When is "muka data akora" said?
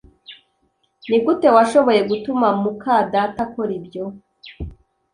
2.61-3.71